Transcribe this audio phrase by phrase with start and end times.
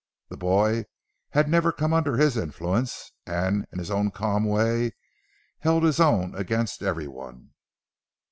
[0.29, 0.85] The boy
[1.33, 4.95] had never come under his influence, and in his own calm way
[5.59, 7.51] held his own against everyone.